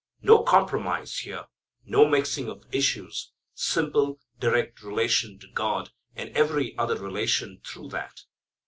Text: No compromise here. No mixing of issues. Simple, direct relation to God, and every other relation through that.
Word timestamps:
No 0.23 0.41
compromise 0.41 1.19
here. 1.19 1.43
No 1.85 2.07
mixing 2.07 2.49
of 2.49 2.65
issues. 2.71 3.33
Simple, 3.53 4.19
direct 4.39 4.81
relation 4.81 5.37
to 5.37 5.47
God, 5.51 5.91
and 6.15 6.35
every 6.35 6.75
other 6.75 6.95
relation 6.97 7.61
through 7.63 7.89
that. 7.89 8.21